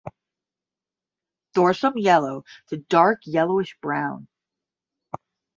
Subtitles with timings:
[1.53, 4.27] Dorsum yellow to dark yellowish brown.